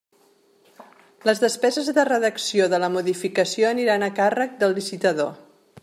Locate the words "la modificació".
2.85-3.69